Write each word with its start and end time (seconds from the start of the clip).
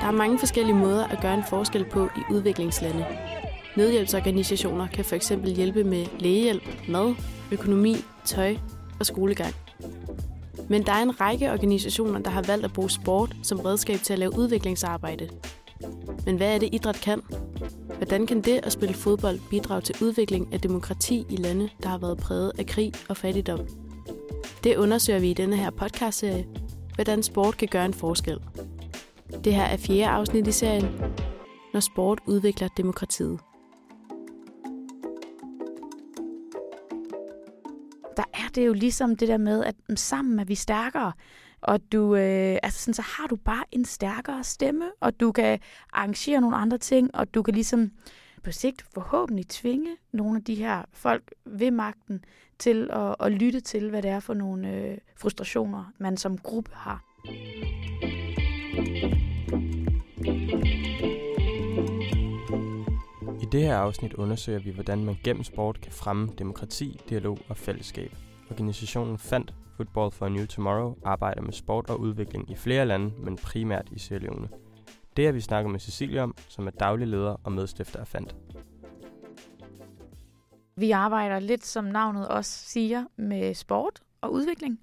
Der 0.00 0.08
er 0.08 0.10
mange 0.10 0.38
forskellige 0.38 0.76
måder 0.76 1.04
at 1.06 1.20
gøre 1.20 1.34
en 1.34 1.44
forskel 1.48 1.84
på 1.84 2.04
i 2.04 2.32
udviklingslande. 2.32 3.06
Nødhjælpsorganisationer 3.76 4.86
kan 4.86 5.04
f.eks. 5.04 5.32
hjælpe 5.46 5.84
med 5.84 6.06
lægehjælp, 6.18 6.62
mad, 6.88 7.14
økonomi, 7.52 7.96
tøj 8.24 8.56
og 9.00 9.06
skolegang. 9.06 9.54
Men 10.68 10.86
der 10.86 10.92
er 10.92 11.02
en 11.02 11.20
række 11.20 11.52
organisationer, 11.52 12.20
der 12.20 12.30
har 12.30 12.42
valgt 12.42 12.64
at 12.64 12.72
bruge 12.72 12.90
sport 12.90 13.36
som 13.42 13.60
redskab 13.60 13.98
til 13.98 14.12
at 14.12 14.18
lave 14.18 14.38
udviklingsarbejde. 14.38 15.28
Men 16.26 16.36
hvad 16.36 16.54
er 16.54 16.58
det, 16.58 16.68
idræt 16.72 17.00
kan? 17.00 17.22
Hvordan 17.96 18.26
kan 18.26 18.40
det 18.40 18.60
at 18.62 18.72
spille 18.72 18.94
fodbold 18.94 19.38
bidrage 19.50 19.80
til 19.80 19.94
udvikling 20.02 20.52
af 20.52 20.60
demokrati 20.60 21.26
i 21.30 21.36
lande, 21.36 21.68
der 21.82 21.88
har 21.88 21.98
været 21.98 22.18
præget 22.18 22.52
af 22.58 22.66
krig 22.66 22.92
og 23.08 23.16
fattigdom? 23.16 23.60
Det 24.64 24.76
undersøger 24.76 25.20
vi 25.20 25.30
i 25.30 25.34
denne 25.34 25.56
her 25.56 25.70
podcastserie, 25.70 26.46
hvordan 26.94 27.22
sport 27.22 27.56
kan 27.56 27.68
gøre 27.68 27.84
en 27.84 27.94
forskel. 27.94 28.38
Det 29.44 29.54
her 29.54 29.62
er 29.62 29.76
fjerde 29.76 30.06
afsnit 30.06 30.46
i 30.46 30.52
serien, 30.52 30.84
når 31.72 31.80
sport 31.80 32.20
udvikler 32.26 32.68
demokratiet. 32.68 33.40
Der 38.16 38.24
er 38.34 38.48
det 38.54 38.66
jo 38.66 38.72
ligesom 38.72 39.16
det 39.16 39.28
der 39.28 39.36
med, 39.36 39.64
at 39.64 39.74
mm, 39.88 39.96
sammen 39.96 40.38
er 40.38 40.44
vi 40.44 40.54
stærkere. 40.54 41.12
Og 41.60 41.80
du, 41.92 42.14
øh, 42.16 42.58
altså 42.62 42.80
sådan, 42.80 42.94
så 42.94 43.02
har 43.02 43.26
du 43.26 43.36
bare 43.36 43.64
en 43.72 43.84
stærkere 43.84 44.44
stemme, 44.44 44.84
og 45.00 45.20
du 45.20 45.32
kan 45.32 45.58
arrangere 45.92 46.40
nogle 46.40 46.56
andre 46.56 46.78
ting, 46.78 47.14
og 47.14 47.34
du 47.34 47.42
kan 47.42 47.54
ligesom 47.54 47.90
på 48.44 48.52
sigt 48.52 48.84
forhåbentlig 48.94 49.48
tvinge 49.48 49.96
nogle 50.12 50.36
af 50.36 50.44
de 50.44 50.54
her 50.54 50.82
folk 50.92 51.34
ved 51.46 51.70
magten 51.70 52.24
til 52.62 52.90
at, 52.92 53.16
at 53.20 53.32
lytte 53.32 53.60
til, 53.60 53.90
hvad 53.90 54.02
det 54.02 54.10
er 54.10 54.20
for 54.20 54.34
nogle 54.34 54.70
øh, 54.74 54.98
frustrationer, 55.16 55.92
man 55.98 56.16
som 56.16 56.38
gruppe 56.38 56.70
har. 56.74 57.04
I 63.42 63.46
det 63.52 63.62
her 63.62 63.76
afsnit 63.76 64.14
undersøger 64.14 64.58
vi, 64.58 64.70
hvordan 64.70 65.04
man 65.04 65.16
gennem 65.24 65.44
sport 65.44 65.80
kan 65.80 65.92
fremme 65.92 66.28
demokrati, 66.38 67.00
dialog 67.08 67.38
og 67.48 67.56
fællesskab. 67.56 68.16
Organisationen 68.50 69.18
fandt 69.18 69.54
Football 69.76 70.10
for 70.12 70.26
a 70.26 70.28
New 70.28 70.46
Tomorrow, 70.46 70.94
arbejder 71.04 71.42
med 71.42 71.52
sport 71.52 71.90
og 71.90 72.00
udvikling 72.00 72.50
i 72.50 72.54
flere 72.54 72.86
lande, 72.86 73.12
men 73.18 73.36
primært 73.36 73.88
i 73.92 73.98
Sierra 73.98 74.22
Leone. 74.22 74.48
Det 75.16 75.24
har 75.24 75.32
vi 75.32 75.40
snakket 75.40 75.70
med 75.72 75.80
Cecilie 75.80 76.22
om, 76.22 76.34
som 76.48 76.66
er 76.66 76.70
daglig 76.70 77.08
leder 77.08 77.36
og 77.44 77.52
medstifter 77.52 78.00
af 78.00 78.06
FANT. 78.06 78.34
Vi 80.76 80.90
arbejder 80.90 81.38
lidt, 81.38 81.66
som 81.66 81.84
navnet 81.84 82.28
også 82.28 82.50
siger, 82.50 83.04
med 83.16 83.54
sport 83.54 84.00
og 84.20 84.32
udvikling. 84.32 84.80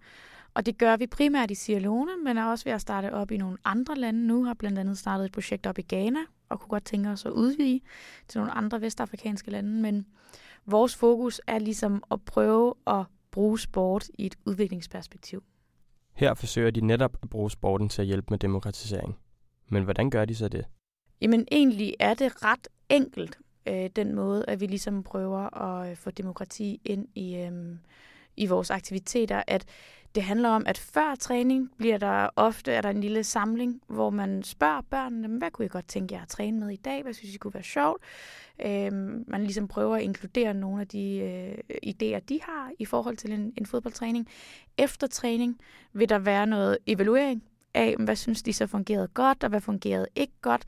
Og 0.54 0.66
det 0.66 0.78
gør 0.78 0.98
vi 0.98 1.08
primært 1.08 1.52
i 1.52 1.56
Sierra 1.56 1.81
Leone, 1.81 2.12
men 2.23 2.38
er 2.38 2.46
også 2.46 2.66
ved 2.66 2.73
at 2.73 2.81
starte 2.81 3.14
op 3.14 3.31
i 3.31 3.38
nogle 3.38 3.58
andre 3.66 3.96
lande 3.96 4.28
nu. 4.28 4.44
Har 4.44 4.54
blandt 4.54 4.80
andet 4.80 4.98
startet 4.98 5.26
et 5.26 5.31
projekt 5.31 5.68
op 5.68 5.78
i 5.78 5.81
Ghana, 5.81 6.20
og 6.50 6.59
kunne 6.59 6.70
godt 6.70 6.86
tænke 6.86 7.09
os 7.09 7.26
at 7.26 7.31
udvide 7.31 7.80
til 8.28 8.40
nogle 8.40 8.52
andre 8.52 8.81
vestafrikanske 8.81 9.52
lande. 9.52 9.70
Men 9.81 10.06
vores 10.66 10.96
fokus 10.96 11.42
er 11.48 11.59
ligesom 11.59 12.03
at 12.12 12.22
prøve 12.22 12.74
at 12.88 13.06
bruge 13.31 13.59
sport 13.59 14.08
i 14.14 14.26
et 14.26 14.36
udviklingsperspektiv. 14.46 15.44
Her 16.14 16.34
forsøger 16.34 16.72
de 16.72 16.81
netop 16.81 17.18
at 17.24 17.30
bruge 17.30 17.52
sporten 17.52 17.90
til 17.90 18.02
at 18.02 18.08
hjælpe 18.08 18.28
med 18.30 18.40
demokratisering. 18.40 19.18
Men 19.70 19.84
hvordan 19.84 20.09
gør 20.09 20.26
de 20.26 20.36
så 20.36 20.48
det? 20.48 20.66
Jamen 21.22 21.48
egentlig 21.52 21.94
er 22.00 22.14
det 22.14 22.46
ret 22.46 22.68
enkelt, 22.90 23.38
øh, 23.66 23.90
den 23.96 24.16
måde, 24.16 24.46
at 24.48 24.62
vi 24.62 24.66
ligesom 24.66 25.04
prøver 25.04 25.58
at 25.62 25.92
øh, 25.92 25.98
få 25.98 26.12
demokrati 26.12 26.82
ind 26.86 27.08
i, 27.16 27.36
øh, 27.36 27.76
i 28.38 28.46
vores 28.46 28.72
aktiviteter, 28.72 29.44
at 29.48 29.66
det 30.16 30.24
handler 30.24 30.50
om, 30.50 30.64
at 30.66 30.78
før 30.78 31.16
træning 31.16 31.72
bliver 31.78 31.98
der 31.98 32.30
ofte 32.36 32.72
er 32.72 32.82
der 32.82 32.90
en 32.90 33.02
lille 33.02 33.24
samling, 33.24 33.82
hvor 33.88 34.10
man 34.10 34.44
spørger 34.44 34.82
børnene, 34.82 35.38
hvad 35.38 35.52
kunne 35.52 35.66
I 35.66 35.69
godt 35.69 35.88
tænke 35.88 36.16
jer 36.16 36.22
at 36.22 36.28
træne 36.28 36.59
med 36.59 36.69
i 36.69 36.75
dag? 36.75 37.03
Hvad 37.03 37.14
synes 37.14 37.36
I 37.36 37.38
kunne 37.38 37.53
være 37.53 37.64
sjovt? 37.64 38.03
Øhm, 38.66 39.24
man 39.28 39.44
ligesom 39.44 39.68
prøver 39.68 39.96
at 39.96 40.02
inkludere 40.02 40.53
nogle 40.53 40.81
af 40.81 40.88
de 40.88 41.18
øh, 41.18 41.78
idéer, 41.86 42.19
de 42.19 42.40
har 42.42 42.72
i 42.80 42.86
forhold 42.86 43.18
til 43.18 43.31
en, 43.31 43.53
en 43.58 43.66
fodboldtræning. 43.66 44.28
Efter 44.78 45.08
træning 45.08 45.59
vil 45.94 46.09
der 46.09 46.19
være 46.19 46.48
noget 46.48 46.78
evaluering 46.88 47.44
af, 47.74 47.96
hvad 48.00 48.16
synes 48.16 48.44
de 48.44 48.53
så 48.53 48.68
fungerede 48.68 49.08
godt, 49.08 49.44
og 49.44 49.50
hvad 49.50 49.62
fungerede 49.62 50.08
ikke 50.16 50.34
godt. 50.42 50.66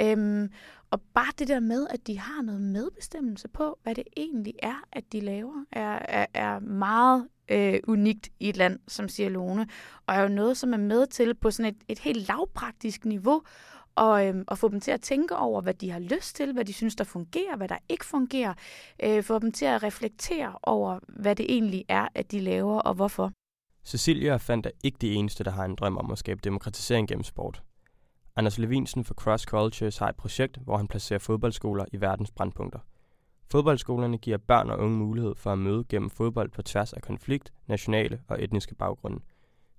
Øhm, 0.00 0.50
og 0.90 1.00
bare 1.14 1.32
det 1.38 1.48
der 1.48 1.60
med, 1.60 1.86
at 1.90 2.06
de 2.06 2.18
har 2.18 2.42
noget 2.42 2.60
medbestemmelse 2.60 3.48
på, 3.48 3.78
hvad 3.82 3.94
det 3.94 4.04
egentlig 4.16 4.54
er, 4.62 4.84
at 4.92 5.04
de 5.12 5.20
laver, 5.20 5.64
er, 5.72 5.98
er, 6.08 6.26
er 6.34 6.58
meget 6.58 7.28
øh, 7.48 7.80
unikt 7.88 8.28
i 8.40 8.48
et 8.48 8.56
land 8.56 8.78
som 8.88 9.08
Sierra 9.08 9.30
Leone, 9.30 9.68
og 10.06 10.14
er 10.14 10.22
jo 10.22 10.28
noget, 10.28 10.56
som 10.56 10.72
er 10.72 10.78
med 10.78 11.06
til 11.06 11.34
på 11.34 11.50
sådan 11.50 11.74
et, 11.74 11.82
et 11.88 11.98
helt 11.98 12.28
lavpraktisk 12.28 13.04
niveau, 13.04 13.42
og, 13.94 14.26
øhm, 14.26 14.44
og 14.46 14.58
få 14.58 14.68
dem 14.68 14.80
til 14.80 14.90
at 14.90 15.00
tænke 15.00 15.36
over, 15.36 15.60
hvad 15.60 15.74
de 15.74 15.90
har 15.90 15.98
lyst 15.98 16.36
til, 16.36 16.52
hvad 16.52 16.64
de 16.64 16.72
synes, 16.72 16.96
der 16.96 17.04
fungerer, 17.04 17.56
hvad 17.56 17.68
der 17.68 17.78
ikke 17.88 18.04
fungerer. 18.04 18.54
Øh, 19.02 19.22
få 19.22 19.38
dem 19.38 19.52
til 19.52 19.64
at 19.64 19.82
reflektere 19.82 20.58
over, 20.62 20.98
hvad 21.08 21.36
det 21.36 21.46
egentlig 21.48 21.84
er, 21.88 22.08
at 22.14 22.32
de 22.32 22.40
laver, 22.40 22.78
og 22.80 22.94
hvorfor. 22.94 23.32
Cecilia 23.84 24.36
fandt 24.36 24.66
er 24.66 24.70
ikke 24.84 24.98
de 25.00 25.14
eneste, 25.14 25.44
der 25.44 25.50
har 25.50 25.64
en 25.64 25.74
drøm 25.74 25.96
om 25.96 26.10
at 26.10 26.18
skabe 26.18 26.40
demokratisering 26.44 27.08
gennem 27.08 27.24
sport. 27.24 27.62
Anders 28.38 28.58
Levinsen 28.58 29.04
fra 29.04 29.14
Cross 29.14 29.44
Cultures 29.44 29.98
har 29.98 30.08
et 30.08 30.16
projekt, 30.16 30.56
hvor 30.56 30.76
han 30.76 30.88
placerer 30.88 31.18
fodboldskoler 31.18 31.84
i 31.92 32.00
verdens 32.00 32.30
brandpunkter. 32.30 32.78
Fodboldskolerne 33.50 34.18
giver 34.18 34.38
børn 34.38 34.70
og 34.70 34.78
unge 34.78 34.96
mulighed 34.96 35.34
for 35.34 35.52
at 35.52 35.58
møde 35.58 35.84
gennem 35.88 36.10
fodbold 36.10 36.50
på 36.50 36.62
tværs 36.62 36.92
af 36.92 37.02
konflikt, 37.02 37.52
nationale 37.66 38.20
og 38.28 38.42
etniske 38.42 38.74
baggrunde. 38.74 39.20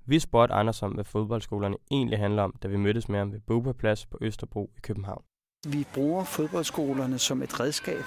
Vi 0.06 0.20
spurgte 0.20 0.54
Anders 0.54 0.84
om, 0.84 0.92
hvad 0.92 1.04
fodboldskolerne 1.04 1.76
egentlig 1.92 2.20
handler 2.20 2.44
om, 2.44 2.54
da 2.64 2.68
vi 2.68 2.78
mødtes 2.78 3.10
med 3.10 3.20
ham 3.20 3.32
ved 3.32 3.40
Boba 3.40 3.72
Plads 3.72 4.06
på 4.06 4.18
Østerbro 4.22 4.72
i 4.78 4.80
København. 4.82 5.24
Vi 5.68 5.88
bruger 5.94 6.24
fodboldskolerne 6.24 7.18
som 7.18 7.42
et 7.42 7.60
redskab 7.60 8.04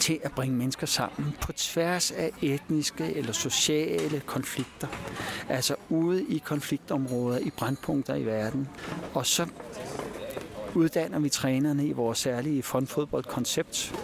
til 0.00 0.20
at 0.22 0.32
bringe 0.32 0.56
mennesker 0.56 0.86
sammen 0.86 1.34
på 1.40 1.52
tværs 1.52 2.10
af 2.10 2.30
etniske 2.42 3.14
eller 3.14 3.32
sociale 3.32 4.20
konflikter. 4.20 4.86
Altså 5.48 5.74
ude 5.88 6.24
i 6.24 6.38
konfliktområder, 6.38 7.38
i 7.38 7.50
brandpunkter 7.50 8.14
i 8.14 8.24
verden. 8.24 8.68
Og 9.14 9.26
så 9.26 9.46
uddanner 10.74 11.18
vi 11.18 11.28
trænerne 11.28 11.86
i 11.86 11.92
vores 11.92 12.18
særlige 12.18 12.62
frontfodboldkoncept. 12.62 13.94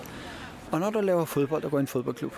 Og 0.72 0.80
når 0.80 0.90
du 0.90 1.00
laver 1.00 1.24
fodbold 1.24 1.62
der 1.62 1.68
går 1.68 1.78
i 1.78 1.80
en 1.80 1.86
fodboldklub, 1.86 2.32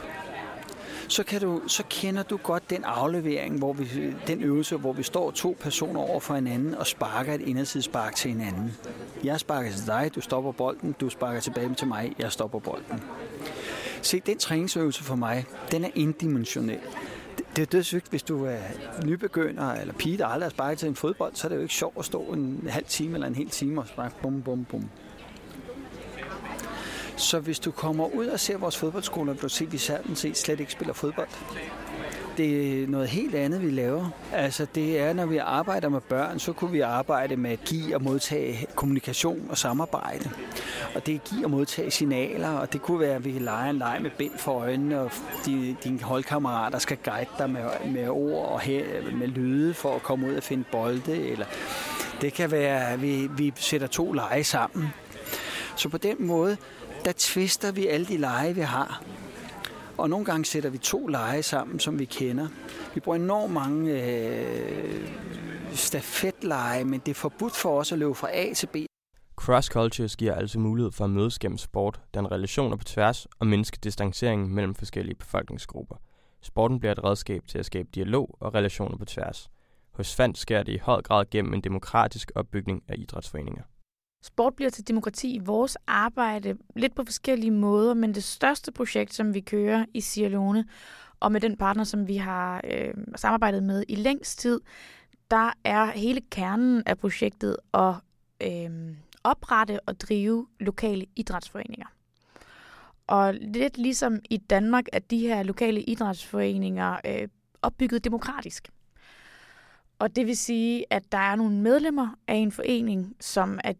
så, 1.10 1.24
kan 1.24 1.40
du, 1.40 1.62
så 1.66 1.82
kender 1.90 2.22
du 2.22 2.36
godt 2.36 2.70
den 2.70 2.84
aflevering, 2.84 3.58
hvor 3.58 3.72
vi, 3.72 4.14
den 4.26 4.42
øvelse, 4.42 4.76
hvor 4.76 4.92
vi 4.92 5.02
står 5.02 5.30
to 5.30 5.56
personer 5.60 6.00
over 6.00 6.20
for 6.20 6.34
hinanden 6.34 6.74
og 6.74 6.86
sparker 6.86 7.34
et 7.34 7.40
indersidespark 7.40 8.14
til 8.14 8.30
hinanden. 8.30 8.76
Jeg 9.24 9.40
sparker 9.40 9.70
til 9.70 9.86
dig, 9.86 10.10
du 10.14 10.20
stopper 10.20 10.52
bolden, 10.52 10.94
du 11.00 11.08
sparker 11.08 11.40
tilbage 11.40 11.74
til 11.74 11.88
mig, 11.88 12.12
jeg 12.18 12.32
stopper 12.32 12.58
bolden. 12.58 13.02
Se, 14.02 14.20
den 14.20 14.38
træningsøvelse 14.38 15.04
for 15.04 15.16
mig, 15.16 15.44
den 15.70 15.84
er 15.84 15.90
indimensionel. 15.94 16.80
Det, 17.56 17.62
er 17.62 17.66
dødssygt, 17.66 18.08
hvis 18.10 18.22
du 18.22 18.44
er 18.44 18.58
nybegynder 19.04 19.72
eller 19.72 19.94
pige, 19.94 20.18
der 20.18 20.26
aldrig 20.26 20.44
har 20.44 20.50
sparket 20.50 20.78
til 20.78 20.88
en 20.88 20.96
fodbold, 20.96 21.34
så 21.34 21.46
er 21.46 21.48
det 21.48 21.56
jo 21.56 21.62
ikke 21.62 21.74
sjovt 21.74 21.98
at 21.98 22.04
stå 22.04 22.22
en 22.22 22.66
halv 22.68 22.86
time 22.86 23.14
eller 23.14 23.26
en 23.26 23.34
hel 23.34 23.48
time 23.48 23.80
og 23.80 23.88
sparke 23.88 24.14
bum, 24.22 24.42
bum, 24.42 24.64
bum. 24.64 24.90
Så 27.20 27.38
hvis 27.38 27.58
du 27.58 27.70
kommer 27.70 28.14
ud 28.14 28.26
og 28.26 28.40
ser 28.40 28.56
vores 28.56 28.76
fodboldskoler, 28.76 29.32
vil 29.32 29.42
du 29.42 29.48
se, 29.48 29.64
at 29.64 29.72
vi 29.72 29.78
set 30.14 30.36
slet 30.36 30.60
ikke 30.60 30.72
spiller 30.72 30.94
fodbold. 30.94 31.28
Det 32.36 32.82
er 32.82 32.86
noget 32.86 33.08
helt 33.08 33.34
andet, 33.34 33.62
vi 33.62 33.70
laver. 33.70 34.10
Altså 34.32 34.66
det 34.74 35.00
er, 35.00 35.12
når 35.12 35.26
vi 35.26 35.36
arbejder 35.36 35.88
med 35.88 36.00
børn, 36.00 36.38
så 36.38 36.52
kunne 36.52 36.72
vi 36.72 36.80
arbejde 36.80 37.36
med 37.36 37.50
at 37.50 37.60
give 37.64 37.94
og 37.94 38.02
modtage 38.02 38.66
kommunikation 38.74 39.46
og 39.50 39.58
samarbejde. 39.58 40.30
Og 40.94 41.06
det 41.06 41.14
er 41.14 41.18
at 41.18 41.24
give 41.24 41.46
og 41.46 41.50
modtage 41.50 41.90
signaler, 41.90 42.50
og 42.50 42.72
det 42.72 42.82
kunne 42.82 43.00
være, 43.00 43.14
at 43.14 43.24
vi 43.24 43.30
leger 43.30 43.70
en 43.70 43.78
leg 43.78 43.98
med 44.02 44.10
bind 44.18 44.38
for 44.38 44.52
øjnene, 44.52 45.00
og 45.00 45.10
de, 45.46 45.76
dine 45.84 46.00
holdkammerater 46.00 46.78
skal 46.78 46.98
guide 47.04 47.30
dig 47.38 47.50
med, 47.50 47.62
med 47.92 48.08
ord 48.08 48.48
og 48.48 48.60
her, 48.60 48.84
med 49.12 49.28
lyde 49.28 49.74
for 49.74 49.94
at 49.94 50.02
komme 50.02 50.30
ud 50.30 50.34
og 50.34 50.42
finde 50.42 50.64
bolde. 50.72 51.28
Eller 51.30 51.46
det 52.20 52.32
kan 52.32 52.50
være, 52.50 52.88
at 52.88 53.02
vi, 53.02 53.28
vi 53.36 53.52
sætter 53.56 53.86
to 53.86 54.12
lege 54.12 54.44
sammen. 54.44 54.88
Så 55.76 55.88
på 55.88 55.98
den 55.98 56.26
måde, 56.26 56.56
der 57.04 57.12
tvister 57.16 57.72
vi 57.72 57.86
alle 57.86 58.06
de 58.06 58.16
lege, 58.16 58.54
vi 58.54 58.60
har. 58.60 59.02
Og 59.98 60.10
nogle 60.10 60.24
gange 60.24 60.44
sætter 60.44 60.70
vi 60.70 60.78
to 60.78 61.06
lege 61.06 61.42
sammen, 61.42 61.80
som 61.80 61.98
vi 61.98 62.04
kender. 62.04 62.48
Vi 62.94 63.00
bruger 63.00 63.16
enormt 63.16 63.52
mange 63.52 64.02
øh, 64.02 65.08
stafetleje, 65.72 66.84
men 66.84 67.00
det 67.00 67.10
er 67.10 67.14
forbudt 67.14 67.56
for 67.56 67.78
os 67.78 67.92
at 67.92 67.98
løbe 67.98 68.14
fra 68.14 68.28
A 68.32 68.54
til 68.54 68.66
B. 68.66 68.76
Cross 69.36 69.68
Cultures 69.68 70.16
giver 70.16 70.34
altså 70.34 70.58
mulighed 70.58 70.92
for 70.92 71.04
at 71.04 71.10
mødes 71.10 71.38
gennem 71.38 71.58
sport, 71.58 72.00
den 72.14 72.32
relationer 72.32 72.76
på 72.76 72.84
tværs 72.84 73.26
og 73.38 73.46
mindske 73.46 73.78
distanceringen 73.84 74.54
mellem 74.54 74.74
forskellige 74.74 75.14
befolkningsgrupper. 75.14 75.96
Sporten 76.42 76.80
bliver 76.80 76.92
et 76.92 77.04
redskab 77.04 77.46
til 77.46 77.58
at 77.58 77.66
skabe 77.66 77.88
dialog 77.94 78.36
og 78.40 78.54
relationer 78.54 78.96
på 78.96 79.04
tværs. 79.04 79.50
Hos 79.92 80.14
FAND 80.14 80.34
sker 80.34 80.62
det 80.62 80.72
i 80.72 80.78
høj 80.78 81.02
grad 81.02 81.24
gennem 81.30 81.54
en 81.54 81.60
demokratisk 81.60 82.32
opbygning 82.34 82.82
af 82.88 82.94
idrætsforeninger. 82.98 83.62
Sport 84.22 84.54
bliver 84.54 84.70
til 84.70 84.88
demokrati 84.88 85.34
i 85.34 85.38
vores 85.38 85.76
arbejde 85.86 86.56
lidt 86.76 86.94
på 86.94 87.02
forskellige 87.04 87.50
måder, 87.50 87.94
men 87.94 88.14
det 88.14 88.24
største 88.24 88.72
projekt, 88.72 89.14
som 89.14 89.34
vi 89.34 89.40
kører 89.40 89.84
i 89.94 90.00
Sierra 90.00 90.30
Leone, 90.30 90.64
Og 91.20 91.32
med 91.32 91.40
den 91.40 91.56
partner, 91.56 91.84
som 91.84 92.08
vi 92.08 92.16
har 92.16 92.60
øh, 92.64 92.94
samarbejdet 93.16 93.62
med 93.62 93.84
i 93.88 93.94
længst 93.94 94.38
tid, 94.38 94.60
der 95.30 95.52
er 95.64 95.86
hele 95.86 96.20
kernen 96.30 96.82
af 96.86 96.98
projektet 96.98 97.56
at 97.74 97.94
øh, 98.42 98.94
oprette 99.24 99.80
og 99.80 100.00
drive 100.00 100.46
lokale 100.60 101.06
idrætsforeninger. 101.16 101.86
Og 103.06 103.34
lidt 103.34 103.78
ligesom 103.78 104.18
i 104.30 104.36
Danmark, 104.36 104.84
at 104.92 105.10
de 105.10 105.18
her 105.18 105.42
lokale 105.42 105.82
idrætsforeninger 105.82 107.00
øh, 107.06 107.28
opbygget 107.62 108.04
demokratisk. 108.04 108.68
Og 109.98 110.16
det 110.16 110.26
vil 110.26 110.36
sige, 110.36 110.84
at 110.90 111.12
der 111.12 111.18
er 111.18 111.36
nogle 111.36 111.56
medlemmer 111.56 112.08
af 112.28 112.34
en 112.34 112.52
forening, 112.52 113.16
som 113.20 113.60
er 113.64 113.72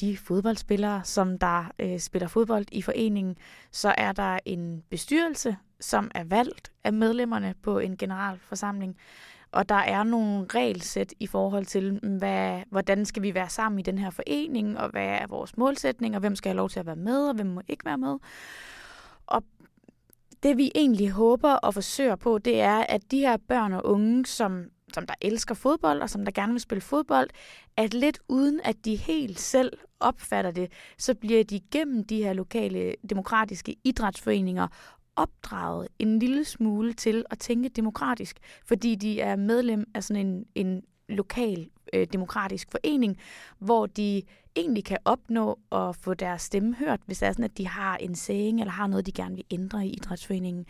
de 0.00 0.16
fodboldspillere, 0.16 1.04
som 1.04 1.38
der 1.38 1.64
øh, 1.78 1.98
spiller 1.98 2.28
fodbold 2.28 2.66
i 2.72 2.82
foreningen. 2.82 3.36
Så 3.72 3.94
er 3.98 4.12
der 4.12 4.38
en 4.44 4.82
bestyrelse, 4.90 5.56
som 5.80 6.10
er 6.14 6.24
valgt 6.24 6.72
af 6.84 6.92
medlemmerne 6.92 7.54
på 7.62 7.78
en 7.78 7.96
generalforsamling. 7.96 8.96
Og 9.52 9.68
der 9.68 9.74
er 9.74 10.02
nogle 10.02 10.46
regelsæt 10.54 11.14
i 11.20 11.26
forhold 11.26 11.66
til, 11.66 12.00
mm, 12.02 12.16
hvad, 12.16 12.62
hvordan 12.70 13.04
skal 13.04 13.22
vi 13.22 13.34
være 13.34 13.48
sammen 13.48 13.78
i 13.78 13.82
den 13.82 13.98
her 13.98 14.10
forening, 14.10 14.78
og 14.78 14.90
hvad 14.90 15.06
er 15.06 15.26
vores 15.26 15.56
målsætning, 15.56 16.14
og 16.14 16.20
hvem 16.20 16.36
skal 16.36 16.48
have 16.48 16.56
lov 16.56 16.68
til 16.68 16.80
at 16.80 16.86
være 16.86 16.96
med, 16.96 17.28
og 17.28 17.34
hvem 17.34 17.46
må 17.46 17.62
ikke 17.68 17.84
være 17.84 17.98
med. 17.98 18.16
Og 19.26 19.42
det 20.42 20.56
vi 20.56 20.72
egentlig 20.74 21.10
håber 21.10 21.52
og 21.52 21.74
forsøger 21.74 22.16
på, 22.16 22.38
det 22.38 22.60
er, 22.60 22.78
at 22.88 23.10
de 23.10 23.18
her 23.18 23.36
børn 23.48 23.72
og 23.72 23.86
unge, 23.86 24.26
som, 24.26 24.64
som 24.94 25.06
der 25.06 25.14
elsker 25.20 25.54
fodbold, 25.54 26.02
og 26.02 26.10
som 26.10 26.24
der 26.24 26.32
gerne 26.32 26.52
vil 26.52 26.60
spille 26.60 26.82
fodbold, 26.82 27.30
at 27.76 27.94
lidt 27.94 28.18
uden 28.28 28.60
at 28.64 28.84
de 28.84 28.96
helt 28.96 29.40
selv 29.40 29.72
opfatter 30.00 30.50
det, 30.50 30.72
så 30.98 31.14
bliver 31.14 31.44
de 31.44 31.60
gennem 31.70 32.04
de 32.04 32.22
her 32.22 32.32
lokale 32.32 32.94
demokratiske 33.10 33.76
idrætsforeninger 33.84 34.68
opdraget 35.16 35.88
en 35.98 36.18
lille 36.18 36.44
smule 36.44 36.92
til 36.92 37.24
at 37.30 37.38
tænke 37.38 37.68
demokratisk, 37.68 38.38
fordi 38.66 38.94
de 38.94 39.20
er 39.20 39.36
medlem 39.36 39.84
af 39.94 40.04
sådan 40.04 40.26
en, 40.26 40.46
en 40.54 40.82
lokal 41.08 41.68
øh, 41.92 42.06
demokratisk 42.12 42.70
forening, 42.70 43.18
hvor 43.58 43.86
de 43.86 44.22
egentlig 44.56 44.84
kan 44.84 44.98
opnå 45.04 45.58
at 45.72 45.96
få 45.96 46.14
deres 46.14 46.42
stemme 46.42 46.74
hørt, 46.74 47.00
hvis 47.06 47.18
det 47.18 47.28
er 47.28 47.32
sådan, 47.32 47.44
at 47.44 47.58
de 47.58 47.68
har 47.68 47.96
en 47.96 48.14
saying 48.14 48.60
eller 48.60 48.72
har 48.72 48.86
noget, 48.86 49.06
de 49.06 49.12
gerne 49.12 49.34
vil 49.34 49.44
ændre 49.50 49.86
i 49.86 49.90
idrætsforeningen. 49.90 50.66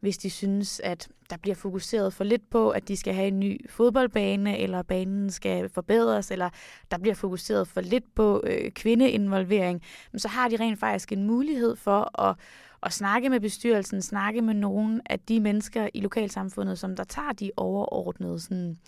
Hvis 0.00 0.18
de 0.18 0.30
synes, 0.30 0.80
at 0.84 1.08
der 1.30 1.36
bliver 1.36 1.54
fokuseret 1.54 2.12
for 2.12 2.24
lidt 2.24 2.50
på, 2.50 2.70
at 2.70 2.88
de 2.88 2.96
skal 2.96 3.14
have 3.14 3.28
en 3.28 3.40
ny 3.40 3.70
fodboldbane, 3.70 4.58
eller 4.58 4.82
banen 4.82 5.30
skal 5.30 5.68
forbedres, 5.68 6.30
eller 6.30 6.50
der 6.90 6.98
bliver 6.98 7.14
fokuseret 7.14 7.68
for 7.68 7.80
lidt 7.80 8.14
på 8.14 8.42
øh, 8.44 8.70
kvindeinvolvering, 8.70 9.82
så 10.16 10.28
har 10.28 10.48
de 10.48 10.56
rent 10.56 10.78
faktisk 10.78 11.12
en 11.12 11.24
mulighed 11.24 11.76
for 11.76 12.20
at 12.20 12.36
at 12.82 12.92
snakke 12.92 13.28
med 13.28 13.40
bestyrelsen, 13.40 14.02
snakke 14.02 14.42
med 14.42 14.54
nogen 14.54 15.00
af 15.06 15.20
de 15.20 15.40
mennesker 15.40 15.88
i 15.94 16.00
lokalsamfundet, 16.00 16.78
som 16.78 16.96
der 16.96 17.04
tager 17.04 17.32
de 17.32 17.50
overordnede 17.56 18.40
sådan, 18.40 18.78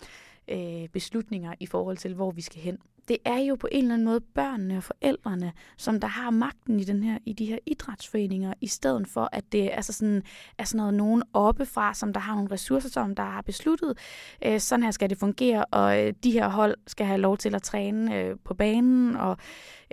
øh, 0.47 0.89
beslutninger 0.89 1.53
i 1.59 1.65
forhold 1.65 1.97
til, 1.97 2.13
hvor 2.13 2.31
vi 2.31 2.41
skal 2.41 2.61
hen 2.61 2.77
det 3.07 3.17
er 3.25 3.37
jo 3.37 3.55
på 3.55 3.67
en 3.71 3.83
eller 3.83 3.93
anden 3.93 4.05
måde 4.05 4.21
børnene 4.21 4.77
og 4.77 4.83
forældrene, 4.83 5.51
som 5.77 5.99
der 5.99 6.07
har 6.07 6.29
magten 6.29 6.79
i, 6.79 6.83
den 6.83 7.03
her, 7.03 7.17
i 7.25 7.33
de 7.33 7.45
her 7.45 7.57
idrætsforeninger, 7.65 8.53
i 8.61 8.67
stedet 8.67 9.07
for, 9.07 9.29
at 9.31 9.43
det 9.51 9.69
altså 9.73 9.93
sådan, 9.93 10.23
er 10.57 10.63
sådan 10.63 10.77
noget 10.77 10.93
nogen 10.93 11.23
oppefra, 11.33 11.93
som 11.93 12.13
der 12.13 12.19
har 12.19 12.35
nogle 12.35 12.51
ressourcer, 12.51 12.89
som 12.89 13.15
der 13.15 13.23
har 13.23 13.41
besluttet, 13.41 13.97
øh, 14.45 14.59
sådan 14.59 14.83
her 14.83 14.91
skal 14.91 15.09
det 15.09 15.17
fungere, 15.17 15.65
og 15.65 16.01
øh, 16.01 16.13
de 16.23 16.31
her 16.31 16.47
hold 16.47 16.75
skal 16.87 17.05
have 17.05 17.19
lov 17.19 17.37
til 17.37 17.55
at 17.55 17.63
træne 17.63 18.15
øh, 18.15 18.35
på 18.43 18.53
banen, 18.53 19.15
og 19.15 19.37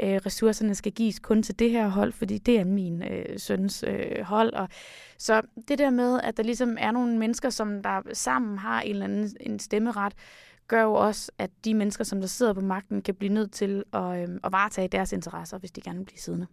øh, 0.03 0.21
ressourcerne 0.27 0.75
skal 0.75 0.93
gives 0.93 1.19
kun 1.19 1.43
til 1.43 1.59
det 1.59 1.71
her 1.71 1.89
hold, 1.89 2.13
fordi 2.13 2.39
det 2.39 2.59
er 2.59 2.65
min 2.65 3.03
øh, 3.03 3.39
søns 3.39 3.85
øh, 3.87 4.23
hold. 4.23 4.53
Og 4.53 4.69
så 5.19 5.43
det 5.69 5.79
der 5.79 5.91
med, 5.91 6.21
at 6.21 6.37
der 6.37 6.43
ligesom 6.43 6.77
er 6.81 6.91
nogle 6.91 7.19
mennesker, 7.19 7.51
som 7.51 7.83
der 7.83 8.01
sammen 8.13 8.59
har 8.59 8.81
en 8.81 8.91
eller 8.91 9.05
anden 9.05 9.37
en 9.41 9.59
stemmeret, 9.59 10.15
gør 10.71 10.83
jo 10.83 10.95
også, 10.95 11.33
at 11.39 11.51
de 11.65 11.75
mennesker, 11.75 12.05
som 12.05 12.21
der 12.21 12.27
sidder 12.27 12.53
på 12.53 12.61
magten, 12.61 13.03
kan 13.03 13.15
blive 13.15 13.33
nødt 13.33 13.53
til 13.53 13.85
at, 13.93 14.29
øh, 14.29 14.41
at 14.45 14.53
varetage 14.53 14.89
deres 14.89 15.13
interesser, 15.13 15.59
hvis 15.59 15.73
de 15.73 15.81
gerne 15.81 15.99
vil 15.99 16.05
blive 16.05 16.19
siddende. 16.19 16.47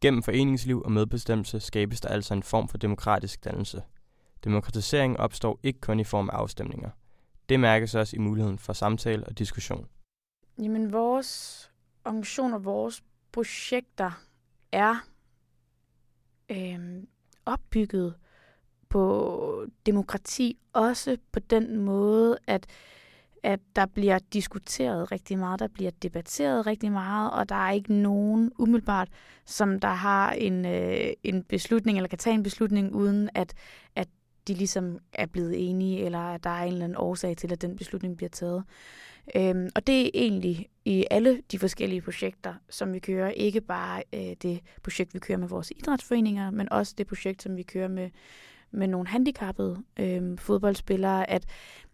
Gennem 0.00 0.22
foreningsliv 0.22 0.82
og 0.84 0.92
medbestemmelse 0.92 1.60
skabes 1.60 2.00
der 2.00 2.08
altså 2.08 2.34
en 2.34 2.42
form 2.42 2.68
for 2.68 2.78
demokratisk 2.78 3.44
dannelse. 3.44 3.82
Demokratisering 4.44 5.20
opstår 5.20 5.60
ikke 5.62 5.80
kun 5.80 6.00
i 6.00 6.04
form 6.04 6.30
af 6.30 6.36
afstemninger. 6.36 6.90
Det 7.48 7.60
mærkes 7.60 7.94
også 7.94 8.16
i 8.16 8.18
muligheden 8.18 8.58
for 8.58 8.72
samtale 8.72 9.26
og 9.26 9.38
diskussion. 9.38 9.86
Jamen, 10.62 10.92
vores 10.92 11.70
organisation 12.04 12.52
og 12.52 12.64
vores 12.64 13.02
projekter 13.32 14.10
er 14.72 14.94
øh, 16.50 17.02
opbygget 17.46 18.14
på 18.88 19.66
demokrati, 19.86 20.58
også 20.72 21.16
på 21.32 21.40
den 21.40 21.76
måde, 21.76 22.38
at 22.46 22.66
at 23.42 23.60
der 23.76 23.86
bliver 23.86 24.18
diskuteret 24.32 25.12
rigtig 25.12 25.38
meget, 25.38 25.60
der 25.60 25.68
bliver 25.68 25.90
debatteret 26.02 26.66
rigtig 26.66 26.92
meget, 26.92 27.30
og 27.30 27.48
der 27.48 27.54
er 27.54 27.70
ikke 27.70 27.94
nogen 27.94 28.52
umiddelbart, 28.58 29.08
som 29.44 29.80
der 29.80 29.88
har 29.88 30.32
en, 30.32 30.66
øh, 30.66 31.12
en 31.22 31.42
beslutning, 31.42 31.98
eller 31.98 32.08
kan 32.08 32.18
tage 32.18 32.34
en 32.34 32.42
beslutning, 32.42 32.94
uden 32.94 33.30
at, 33.34 33.54
at 33.96 34.08
de 34.48 34.54
ligesom 34.54 34.98
er 35.12 35.26
blevet 35.26 35.70
enige, 35.70 36.04
eller 36.04 36.18
at 36.18 36.44
der 36.44 36.50
er 36.50 36.62
en 36.62 36.72
eller 36.72 36.84
anden 36.84 36.98
årsag 36.98 37.36
til, 37.36 37.52
at 37.52 37.62
den 37.62 37.76
beslutning 37.76 38.16
bliver 38.16 38.30
taget. 38.30 38.64
Øhm, 39.36 39.68
og 39.74 39.86
det 39.86 40.06
er 40.06 40.10
egentlig 40.14 40.68
i 40.84 41.04
alle 41.10 41.42
de 41.52 41.58
forskellige 41.58 42.02
projekter, 42.02 42.54
som 42.70 42.92
vi 42.92 42.98
kører. 42.98 43.30
Ikke 43.30 43.60
bare 43.60 44.02
øh, 44.14 44.36
det 44.42 44.60
projekt, 44.82 45.14
vi 45.14 45.18
kører 45.18 45.38
med 45.38 45.48
vores 45.48 45.72
idrætsforeninger, 45.76 46.50
men 46.50 46.72
også 46.72 46.94
det 46.98 47.06
projekt, 47.06 47.42
som 47.42 47.56
vi 47.56 47.62
kører 47.62 47.88
med 47.88 48.10
med 48.70 48.88
nogle 48.88 49.08
handicappede 49.08 49.82
øh, 49.98 50.38
fodboldspillere, 50.38 51.30
at 51.30 51.44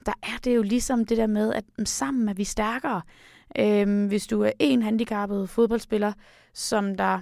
der 0.07 0.13
er 0.23 0.39
det 0.45 0.57
jo 0.57 0.63
ligesom 0.63 1.05
det 1.05 1.17
der 1.19 1.27
med, 1.27 1.53
at 1.53 1.65
mm, 1.79 1.87
sammen 1.87 2.29
er 2.29 2.35
vi 2.35 2.45
stærkere. 2.45 3.03
Øh, 3.59 4.07
hvis 4.07 4.27
du 4.27 4.43
er 4.43 4.53
en 4.59 4.83
handicappet 4.83 5.49
fodboldspiller, 5.49 6.13
som 6.53 6.95
der 6.95 7.21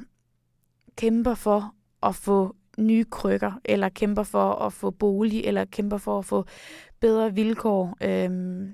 kæmper 0.97 1.35
for 1.35 1.75
at 2.03 2.15
få 2.15 2.57
nye 2.79 3.05
krykker, 3.05 3.53
eller 3.65 3.89
kæmper 3.89 4.23
for 4.23 4.53
at 4.53 4.73
få 4.73 4.91
bolig, 4.91 5.45
eller 5.45 5.65
kæmper 5.65 5.97
for 5.97 6.19
at 6.19 6.25
få 6.25 6.45
bedre 7.01 7.35
vilkår 7.35 7.97
øh, 8.01 8.69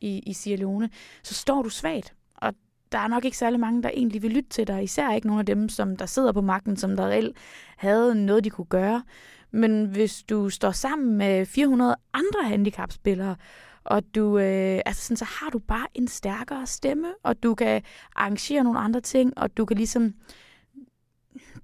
i, 0.00 0.18
i 0.18 0.32
Sierra 0.32 0.60
Leone, 0.60 0.90
så 1.22 1.34
står 1.34 1.62
du 1.62 1.68
svagt. 1.68 2.14
Og 2.34 2.54
der 2.92 2.98
er 2.98 3.08
nok 3.08 3.24
ikke 3.24 3.36
særlig 3.36 3.60
mange, 3.60 3.82
der 3.82 3.90
egentlig 3.94 4.22
vil 4.22 4.30
lytte 4.30 4.48
til 4.48 4.66
dig, 4.66 4.82
især 4.82 5.12
ikke 5.12 5.26
nogen 5.26 5.40
af 5.40 5.46
dem, 5.46 5.68
som 5.68 5.96
der 5.96 6.06
sidder 6.06 6.32
på 6.32 6.40
magten, 6.40 6.76
som 6.76 6.96
der 6.96 7.06
reelt 7.06 7.36
havde 7.76 8.26
noget, 8.26 8.44
de 8.44 8.50
kunne 8.50 8.64
gøre. 8.64 9.02
Men 9.50 9.86
hvis 9.86 10.22
du 10.22 10.50
står 10.50 10.70
sammen 10.70 11.16
med 11.16 11.46
400 11.46 11.96
andre 12.12 12.48
handicapspillere, 12.48 13.36
og 13.84 14.02
du, 14.14 14.38
øh, 14.38 14.80
altså 14.86 15.02
sådan, 15.02 15.16
så 15.16 15.24
har 15.24 15.50
du 15.50 15.58
bare 15.58 15.86
en 15.94 16.08
stærkere 16.08 16.66
stemme, 16.66 17.08
og 17.22 17.42
du 17.42 17.54
kan 17.54 17.82
arrangere 18.16 18.64
nogle 18.64 18.78
andre 18.78 19.00
ting, 19.00 19.38
og 19.38 19.56
du 19.56 19.64
kan 19.64 19.76
ligesom 19.76 20.14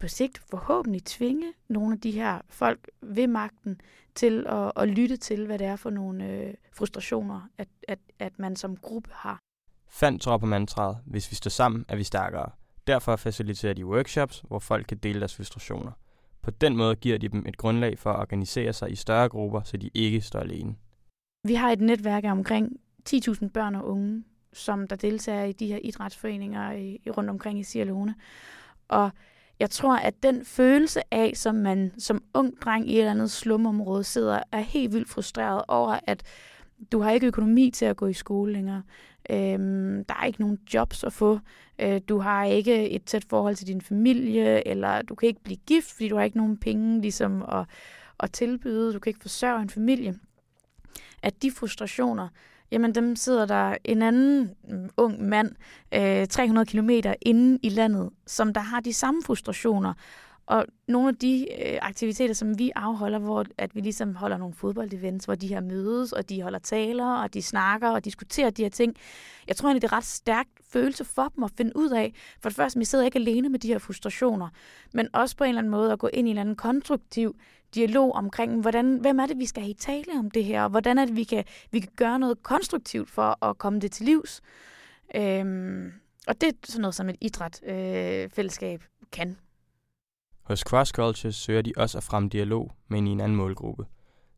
på 0.00 0.08
sigt 0.08 0.38
forhåbentlig 0.50 1.04
tvinge 1.04 1.52
nogle 1.68 1.92
af 1.94 2.00
de 2.00 2.10
her 2.10 2.40
folk 2.48 2.90
ved 3.02 3.26
magten 3.26 3.80
til 4.14 4.46
at, 4.48 4.72
at 4.76 4.88
lytte 4.88 5.16
til, 5.16 5.46
hvad 5.46 5.58
det 5.58 5.66
er 5.66 5.76
for 5.76 5.90
nogle 5.90 6.28
øh, 6.28 6.54
frustrationer, 6.72 7.48
at, 7.58 7.68
at, 7.88 7.98
at 8.18 8.38
man 8.38 8.56
som 8.56 8.76
gruppe 8.76 9.10
har. 9.12 9.38
Fandt 9.88 10.22
tror 10.22 10.38
på 10.38 10.46
mantraet, 10.46 10.98
hvis 11.06 11.30
vi 11.30 11.36
står 11.36 11.48
sammen, 11.48 11.84
er 11.88 11.96
vi 11.96 12.04
stærkere. 12.04 12.50
Derfor 12.86 13.16
faciliterer 13.16 13.74
de 13.74 13.86
workshops, 13.86 14.44
hvor 14.48 14.58
folk 14.58 14.86
kan 14.86 14.98
dele 14.98 15.20
deres 15.20 15.36
frustrationer. 15.36 15.92
På 16.42 16.50
den 16.50 16.76
måde 16.76 16.96
giver 16.96 17.18
de 17.18 17.28
dem 17.28 17.44
et 17.46 17.56
grundlag 17.56 17.99
for 17.99 18.11
at 18.11 18.20
organisere 18.20 18.72
sig 18.72 18.92
i 18.92 18.94
større 18.94 19.28
grupper, 19.28 19.62
så 19.62 19.76
de 19.76 19.90
ikke 19.94 20.20
står 20.20 20.40
alene. 20.40 20.75
Vi 21.44 21.54
har 21.54 21.70
et 21.70 21.80
netværk 21.80 22.25
af 22.25 22.30
omkring 22.30 22.80
10.000 23.08 23.49
børn 23.49 23.75
og 23.75 23.88
unge, 23.88 24.25
som 24.52 24.88
der 24.88 24.96
deltager 24.96 25.44
i 25.44 25.52
de 25.52 25.66
her 25.66 25.78
idrætsforeninger 25.82 26.72
i, 26.72 27.00
rundt 27.16 27.30
omkring 27.30 27.61
i 27.61 27.62
Sierra 27.62 27.87
Leone. 27.87 28.14
Og 28.88 29.11
jeg 29.61 29.70
tror, 29.70 29.96
at 29.96 30.22
den 30.22 30.44
følelse 30.44 31.14
af, 31.14 31.32
som 31.34 31.54
man 31.54 31.92
som 31.99 32.22
ung 32.34 32.61
dreng 32.61 32.90
i 32.90 32.92
et 32.92 32.99
eller 32.99 33.11
andet 33.11 33.30
slumområde 33.30 34.04
sidder, 34.04 34.42
er 34.52 34.61
helt 34.61 34.92
vildt 34.92 35.08
frustreret 35.08 35.62
over, 35.68 35.99
at 36.06 36.22
du 36.92 37.00
har 37.00 37.10
ikke 37.10 37.26
økonomi 37.26 37.70
til 37.70 37.84
at 37.84 37.96
gå 37.96 38.06
i 38.06 38.12
skole 38.12 38.52
længere. 38.52 38.82
Øhm, 39.30 40.04
der 40.04 40.14
er 40.14 40.24
ikke 40.24 40.40
nogen 40.40 40.58
jobs 40.74 41.04
at 41.04 41.12
få. 41.12 41.38
Øh, 41.78 42.00
du 42.08 42.18
har 42.18 42.44
ikke 42.44 42.90
et 42.90 43.04
tæt 43.04 43.24
forhold 43.28 43.56
til 43.56 43.66
din 43.66 43.80
familie, 43.80 44.68
eller 44.68 45.02
du 45.02 45.14
kan 45.14 45.26
ikke 45.26 45.42
blive 45.42 45.58
gift, 45.66 45.92
fordi 45.92 46.08
du 46.08 46.16
har 46.16 46.22
ikke 46.22 46.36
nogen 46.36 46.56
penge 46.56 47.00
ligesom 47.00 47.42
at, 47.42 47.64
at 48.20 48.32
tilbyde. 48.32 48.92
Du 48.92 48.98
kan 48.98 49.10
ikke 49.10 49.20
forsørge 49.20 49.62
en 49.62 49.70
familie. 49.70 50.14
At 51.22 51.42
de 51.42 51.50
frustrationer, 51.50 52.28
jamen 52.70 52.94
dem 52.94 53.16
sidder 53.16 53.46
der 53.46 53.76
en 53.84 54.02
anden 54.02 54.50
mm, 54.68 54.90
ung 54.96 55.22
mand 55.28 55.50
øh, 55.94 56.26
300 56.26 56.66
kilometer 56.66 57.14
inde 57.20 57.58
i 57.62 57.68
landet, 57.68 58.10
som 58.26 58.54
der 58.54 58.60
har 58.60 58.80
de 58.80 58.92
samme 58.92 59.22
frustrationer. 59.26 59.94
Og 60.52 60.66
nogle 60.88 61.09
af 61.09 61.16
de 61.16 61.47
øh, 61.66 61.78
aktiviteter, 61.82 62.35
som 62.35 62.59
vi 62.59 62.73
afholder, 62.75 63.18
hvor 63.18 63.44
at 63.59 63.75
vi 63.75 63.80
ligesom 63.80 64.14
holder 64.16 64.37
nogle 64.37 64.54
fodboldevents, 64.54 65.25
hvor 65.25 65.35
de 65.35 65.47
her 65.47 65.61
mødes, 65.61 66.12
og 66.12 66.28
de 66.28 66.42
holder 66.42 66.59
taler, 66.59 67.06
og 67.06 67.35
de 67.35 67.42
snakker 67.42 67.90
og 67.90 68.04
diskuterer 68.04 68.50
de 68.50 68.62
her 68.62 68.71
ting. 68.71 68.97
Jeg 69.49 69.56
tror 69.56 69.68
egentlig, 69.68 69.82
det 69.82 69.88
er 69.88 69.97
ret 69.97 70.04
stærkt 70.04 70.50
følelse 70.71 71.04
for 71.04 71.32
dem 71.37 71.44
at 71.44 71.50
finde 71.56 71.73
ud 71.76 71.90
af. 71.90 72.14
For 72.40 72.49
det 72.49 72.56
første, 72.56 72.78
vi 72.78 72.85
sidder 72.85 73.04
ikke 73.04 73.18
alene 73.18 73.49
med 73.49 73.59
de 73.59 73.68
her 73.68 73.78
frustrationer, 73.78 74.49
men 74.94 75.09
også 75.12 75.37
på 75.37 75.44
en 75.44 75.49
eller 75.49 75.59
anden 75.59 75.71
måde 75.71 75.92
at 75.92 75.99
gå 75.99 76.06
ind 76.12 76.28
i 76.28 76.30
en 76.30 76.37
eller 76.37 76.40
anden 76.40 76.56
konstruktiv 76.56 77.37
dialog 77.75 78.12
omkring, 78.12 78.61
hvordan, 78.61 78.97
hvem 78.97 79.18
er 79.18 79.26
det, 79.26 79.38
vi 79.38 79.47
skal 79.47 79.62
have 79.62 79.71
i 79.71 79.75
tale 79.75 80.12
om 80.18 80.30
det 80.30 80.44
her, 80.44 80.62
og 80.62 80.71
hvordan 80.71 80.99
er 80.99 81.04
det, 81.04 81.16
vi 81.16 81.25
kan, 81.25 81.44
vi 81.71 81.80
kan 81.80 81.90
gøre 81.97 82.18
noget 82.18 82.42
konstruktivt 82.42 83.11
for 83.11 83.44
at 83.44 83.59
komme 83.59 83.80
det 83.80 83.92
til 83.92 84.06
livs. 84.06 84.40
Øhm, 85.14 85.92
og 86.26 86.40
det 86.40 86.49
er 86.49 86.52
sådan 86.64 86.80
noget, 86.80 86.94
som 86.94 87.09
et 87.09 87.16
idræt-fællesskab 87.21 88.80
øh, 88.80 89.06
kan. 89.12 89.37
Hos 90.42 90.61
Cross 90.61 90.90
Cultures 90.90 91.37
søger 91.37 91.62
de 91.62 91.72
også 91.76 91.99
at 91.99 92.04
fremme 92.04 92.28
dialog, 92.28 92.72
men 92.88 93.06
i 93.06 93.11
en 93.11 93.20
anden 93.20 93.37
målgruppe. 93.37 93.84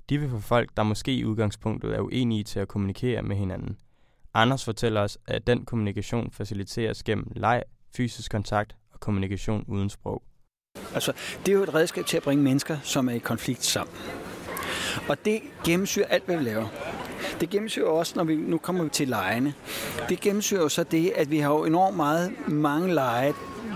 De 0.09 0.19
vil 0.19 0.31
få 0.31 0.39
folk, 0.39 0.71
der 0.77 0.83
måske 0.83 1.15
i 1.15 1.25
udgangspunktet 1.25 1.95
er 1.95 2.01
uenige 2.01 2.45
til 2.45 2.61
at 2.61 2.69
kommunikere 2.69 3.23
med 3.23 3.37
hinanden. 3.37 3.77
Anders 4.35 4.65
fortæller 4.65 5.01
os, 5.01 5.19
at 5.27 5.47
den 5.47 5.65
kommunikation 5.65 6.31
faciliteres 6.31 7.03
gennem 7.03 7.33
leg, 7.37 7.63
fysisk 7.97 8.31
kontakt 8.31 8.77
og 8.93 9.01
kommunikation 9.01 9.65
uden 9.69 9.91
sprog. 9.91 10.23
Altså, 10.95 11.13
det 11.47 11.53
er 11.53 11.57
jo 11.57 11.63
et 11.63 11.75
redskab 11.75 12.07
til 12.07 12.17
at 12.17 12.23
bringe 12.23 12.45
mennesker, 12.45 12.79
som 12.83 13.09
er 13.09 13.13
i 13.13 13.19
konflikt 13.19 13.65
sammen. 13.65 13.97
Og 15.09 15.25
det 15.25 15.41
gennemsyrer 15.65 16.07
alt, 16.07 16.25
hvad 16.25 16.37
vi 16.37 16.45
laver. 16.45 16.69
Det 17.41 17.51
gennemsyrer 17.51 17.89
også, 17.89 18.13
når 18.17 18.25
vi 18.25 18.37
nu 18.37 18.59
kommer 18.59 18.85
vi 18.85 18.91
til 18.91 19.09
lejene. 19.09 19.55
Det 20.09 20.21
gennemsyrer 20.21 20.63
jo 20.63 20.69
så 20.69 20.85
det, 20.85 21.11
at 21.11 21.31
vi 21.31 21.39
har 21.39 21.51
jo 21.51 21.65
enormt 21.65 21.97
meget 21.97 22.49
mange 22.49 22.95
leje, 22.95 23.33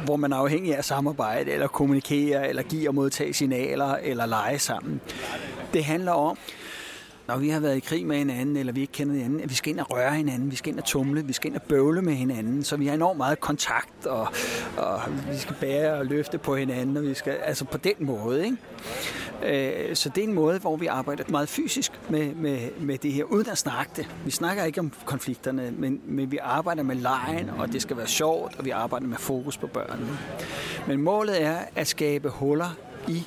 hvor 0.08 0.16
man 0.16 0.32
er 0.32 0.36
afhængig 0.36 0.76
af 0.76 0.84
samarbejde, 0.84 1.50
eller 1.50 1.66
kommunikere, 1.66 2.48
eller 2.48 2.62
give 2.62 2.88
og 2.88 2.94
modtage 2.94 3.34
signaler, 3.34 3.96
eller 4.02 4.26
lege 4.26 4.58
sammen. 4.58 5.00
Det 5.72 5.84
handler 5.84 6.12
om, 6.12 6.38
når 7.28 7.36
vi 7.36 7.48
har 7.48 7.60
været 7.60 7.76
i 7.76 7.80
krig 7.80 8.06
med 8.06 8.16
hinanden, 8.16 8.56
eller 8.56 8.72
vi 8.72 8.80
ikke 8.80 8.92
kender 8.92 9.14
hinanden, 9.14 9.40
at 9.40 9.50
vi 9.50 9.54
skal 9.54 9.72
ind 9.72 9.80
og 9.80 9.90
røre 9.90 10.14
hinanden, 10.14 10.50
vi 10.50 10.56
skal 10.56 10.72
ind 10.72 10.78
og 10.78 10.84
tumle, 10.84 11.24
vi 11.24 11.32
skal 11.32 11.50
ind 11.50 11.56
og 11.56 11.62
bøvle 11.62 12.02
med 12.02 12.14
hinanden, 12.14 12.64
så 12.64 12.76
vi 12.76 12.86
har 12.86 12.94
enormt 12.94 13.16
meget 13.16 13.40
kontakt, 13.40 14.06
og, 14.06 14.28
og 14.76 15.00
vi 15.30 15.36
skal 15.36 15.56
bære 15.60 15.94
og 15.94 16.06
løfte 16.06 16.38
på 16.38 16.56
hinanden, 16.56 16.96
og 16.96 17.02
vi 17.02 17.14
skal, 17.14 17.32
altså 17.32 17.64
på 17.64 17.78
den 17.78 17.94
måde, 17.98 18.44
ikke? 18.44 18.56
Øh, 19.88 19.96
så 19.96 20.08
det 20.08 20.24
er 20.24 20.28
en 20.28 20.34
måde, 20.34 20.58
hvor 20.58 20.76
vi 20.76 20.86
arbejder 20.86 21.24
meget 21.28 21.48
fysisk 21.48 21.92
med, 22.08 22.34
med, 22.34 22.58
med 22.80 22.98
det 22.98 23.12
her, 23.12 23.24
uden 23.24 23.48
at 23.48 23.58
snakke 23.58 23.92
det. 23.96 24.08
Vi 24.24 24.30
snakker 24.30 24.64
ikke 24.64 24.80
om 24.80 24.92
konflikterne, 25.04 25.74
men, 25.78 26.00
men 26.06 26.30
vi 26.30 26.38
arbejder 26.42 26.82
med 26.82 26.96
lejen, 26.96 27.50
og 27.50 27.72
det 27.72 27.82
skal 27.82 27.96
være 27.96 28.06
sjovt, 28.06 28.58
og 28.58 28.64
vi 28.64 28.70
arbejder 28.70 29.06
med 29.06 29.16
fokus 29.16 29.56
på 29.56 29.66
børnene. 29.66 30.18
Men 30.86 31.00
målet 31.00 31.42
er 31.42 31.58
at 31.76 31.86
skabe 31.86 32.28
huller 32.28 32.76
i 33.08 33.24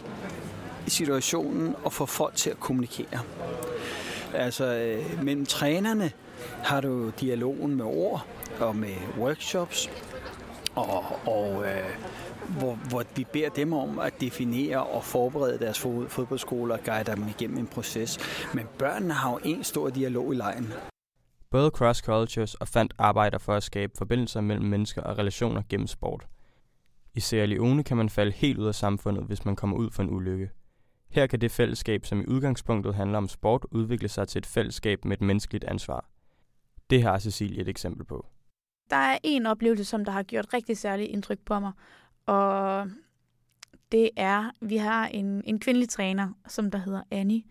situationen 0.87 1.75
og 1.83 1.93
få 1.93 2.05
folk 2.05 2.35
til 2.35 2.49
at 2.49 2.59
kommunikere. 2.59 3.19
Altså, 4.33 4.65
øh, 4.75 5.23
mellem 5.23 5.45
trænerne 5.45 6.11
har 6.63 6.81
du 6.81 7.09
dialogen 7.09 7.75
med 7.75 7.85
ord 7.85 8.25
og 8.59 8.75
med 8.75 8.95
workshops, 9.17 9.89
og, 10.75 11.03
og 11.27 11.65
øh, 11.65 11.89
hvor, 12.59 12.75
hvor 12.89 13.03
vi 13.15 13.25
beder 13.33 13.49
dem 13.49 13.73
om 13.73 13.99
at 13.99 14.21
definere 14.21 14.83
og 14.83 15.03
forberede 15.03 15.59
deres 15.59 15.79
fodboldskoler 16.07 16.77
og 16.77 16.83
guide 16.83 17.11
dem 17.11 17.27
igennem 17.27 17.57
en 17.57 17.67
proces. 17.67 18.19
Men 18.53 18.65
børnene 18.77 19.13
har 19.13 19.31
jo 19.31 19.39
en 19.43 19.63
stor 19.63 19.89
dialog 19.89 20.33
i 20.33 20.37
lejen. 20.37 20.73
Både 21.51 21.69
Cross 21.69 21.99
Cultures 21.99 22.53
og 22.53 22.67
Fandt 22.67 22.93
arbejder 22.97 23.37
for 23.37 23.53
at 23.53 23.63
skabe 23.63 23.93
forbindelser 23.97 24.41
mellem 24.41 24.65
mennesker 24.65 25.01
og 25.01 25.17
relationer 25.17 25.61
gennem 25.69 25.87
sport. 25.87 26.27
I 27.15 27.19
Sierra 27.19 27.45
Leone 27.45 27.83
kan 27.83 27.97
man 27.97 28.09
falde 28.09 28.31
helt 28.31 28.57
ud 28.59 28.67
af 28.67 28.75
samfundet, 28.75 29.23
hvis 29.23 29.45
man 29.45 29.55
kommer 29.55 29.77
ud 29.77 29.91
for 29.91 30.03
en 30.03 30.09
ulykke. 30.09 30.49
Her 31.11 31.27
kan 31.27 31.41
det 31.41 31.51
fællesskab, 31.51 32.05
som 32.05 32.21
i 32.21 32.25
udgangspunktet 32.25 32.95
handler 32.95 33.17
om 33.17 33.27
sport, 33.27 33.65
udvikle 33.71 34.07
sig 34.07 34.27
til 34.27 34.39
et 34.39 34.45
fællesskab 34.45 35.05
med 35.05 35.17
et 35.17 35.21
menneskeligt 35.21 35.63
ansvar. 35.63 36.05
Det 36.89 37.03
har 37.03 37.19
Cecilie 37.19 37.61
et 37.61 37.69
eksempel 37.69 38.05
på. 38.05 38.25
Der 38.89 38.95
er 38.95 39.17
en 39.23 39.45
oplevelse, 39.45 39.85
som 39.85 40.05
der 40.05 40.11
har 40.11 40.23
gjort 40.23 40.53
rigtig 40.53 40.77
særligt 40.77 41.09
indtryk 41.09 41.39
på 41.45 41.59
mig, 41.59 41.71
og 42.25 42.87
det 43.91 44.09
er, 44.15 44.51
vi 44.61 44.77
har 44.77 45.07
en, 45.07 45.43
en 45.45 45.59
kvindelig 45.59 45.89
træner, 45.89 46.33
som 46.47 46.71
der 46.71 46.77
hedder 46.77 47.03
Annie, 47.11 47.43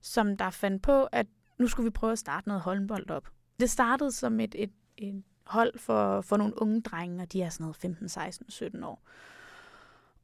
som 0.00 0.36
der 0.36 0.50
fandt 0.50 0.82
på, 0.82 1.04
at 1.04 1.26
nu 1.58 1.68
skulle 1.68 1.84
vi 1.84 1.90
prøve 1.90 2.12
at 2.12 2.18
starte 2.18 2.48
noget 2.48 2.62
håndbold 2.62 3.10
op. 3.10 3.28
Det 3.60 3.70
startede 3.70 4.12
som 4.12 4.40
et, 4.40 4.54
et, 4.58 4.72
et 4.96 5.22
hold 5.46 5.78
for, 5.78 6.20
for 6.20 6.36
nogle 6.36 6.62
unge 6.62 6.80
drenge, 6.80 7.22
og 7.22 7.32
de 7.32 7.42
er 7.42 7.48
sådan 7.48 7.64
noget 7.64 7.76
15, 7.76 8.08
16, 8.08 8.50
17 8.50 8.84
år. 8.84 9.02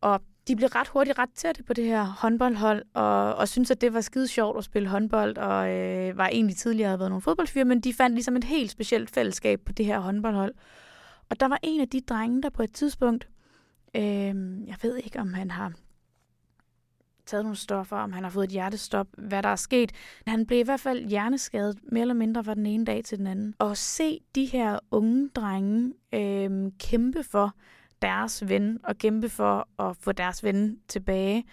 Og 0.00 0.22
de 0.48 0.56
blev 0.56 0.68
ret 0.68 0.88
hurtigt 0.88 1.18
ret 1.18 1.30
tætte 1.34 1.62
på 1.62 1.72
det 1.72 1.84
her 1.84 2.04
håndboldhold, 2.04 2.82
og, 2.94 3.34
og 3.34 3.48
synes 3.48 3.70
at 3.70 3.80
det 3.80 3.94
var 3.94 4.00
skide 4.00 4.28
sjovt 4.28 4.58
at 4.58 4.64
spille 4.64 4.88
håndbold, 4.88 5.38
og 5.38 5.70
øh, 5.70 6.18
var 6.18 6.28
egentlig 6.28 6.56
tidligere 6.56 6.88
havde 6.88 6.98
været 6.98 7.10
nogle 7.10 7.22
fodboldfyre, 7.22 7.64
men 7.64 7.80
de 7.80 7.94
fandt 7.94 8.14
ligesom 8.14 8.36
et 8.36 8.44
helt 8.44 8.70
specielt 8.70 9.10
fællesskab 9.10 9.60
på 9.60 9.72
det 9.72 9.86
her 9.86 9.98
håndboldhold. 9.98 10.54
Og 11.30 11.40
der 11.40 11.48
var 11.48 11.58
en 11.62 11.80
af 11.80 11.88
de 11.88 12.00
drenge, 12.00 12.42
der 12.42 12.50
på 12.50 12.62
et 12.62 12.72
tidspunkt, 12.72 13.28
øh, 13.96 14.02
jeg 14.66 14.76
ved 14.82 14.96
ikke, 14.96 15.20
om 15.20 15.34
han 15.34 15.50
har 15.50 15.72
taget 17.26 17.44
nogle 17.44 17.56
stoffer, 17.56 17.96
om 17.96 18.12
han 18.12 18.22
har 18.22 18.30
fået 18.30 18.44
et 18.44 18.50
hjertestop, 18.50 19.06
hvad 19.18 19.42
der 19.42 19.48
er 19.48 19.56
sket. 19.56 19.92
Han 20.26 20.46
blev 20.46 20.58
i 20.58 20.62
hvert 20.62 20.80
fald 20.80 21.06
hjerneskadet, 21.06 21.78
mere 21.92 22.00
eller 22.00 22.14
mindre 22.14 22.44
fra 22.44 22.54
den 22.54 22.66
ene 22.66 22.84
dag 22.84 23.04
til 23.04 23.18
den 23.18 23.26
anden. 23.26 23.54
Og 23.58 23.76
se 23.76 24.20
de 24.34 24.44
her 24.44 24.78
unge 24.90 25.28
drenge 25.28 25.92
øh, 26.14 26.72
kæmpe 26.78 27.22
for, 27.22 27.54
deres 28.02 28.48
ven 28.48 28.78
og 28.84 28.98
kæmpe 28.98 29.28
for 29.28 29.68
at 29.82 29.96
få 29.96 30.12
deres 30.12 30.44
ven 30.44 30.78
tilbage 30.88 31.44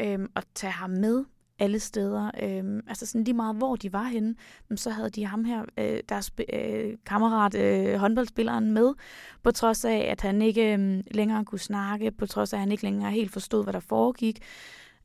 øhm, 0.00 0.30
og 0.34 0.42
tage 0.54 0.72
ham 0.72 0.90
med 0.90 1.24
alle 1.58 1.80
steder. 1.80 2.30
Øhm, 2.42 2.80
altså 2.88 3.06
sådan 3.06 3.24
lige 3.24 3.34
meget, 3.34 3.56
hvor 3.56 3.76
de 3.76 3.92
var 3.92 4.02
henne, 4.02 4.34
så 4.76 4.90
havde 4.90 5.10
de 5.10 5.26
ham 5.26 5.44
her, 5.44 5.64
øh, 5.78 6.00
deres 6.08 6.32
øh, 6.52 6.94
kammerat, 7.06 7.54
øh, 7.54 7.94
håndboldspilleren, 7.94 8.72
med, 8.72 8.94
på 9.42 9.50
trods 9.50 9.84
af, 9.84 10.06
at 10.10 10.20
han 10.20 10.42
ikke 10.42 10.72
øh, 10.78 11.02
længere 11.10 11.44
kunne 11.44 11.58
snakke, 11.58 12.10
på 12.10 12.26
trods 12.26 12.52
af, 12.52 12.56
at 12.56 12.60
han 12.60 12.72
ikke 12.72 12.84
længere 12.84 13.10
helt 13.10 13.32
forstod, 13.32 13.64
hvad 13.64 13.72
der 13.72 13.80
foregik. 13.80 14.38